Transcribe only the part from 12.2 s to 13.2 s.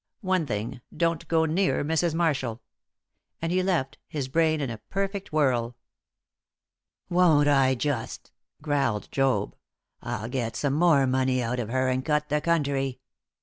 the country.